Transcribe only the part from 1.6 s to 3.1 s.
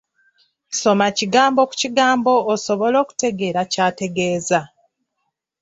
ku kigambo osobole